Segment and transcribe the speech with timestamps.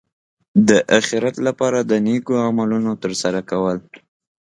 [0.67, 0.69] د
[0.99, 3.77] اخرت لپاره د نېکو عملونو ترسره کول.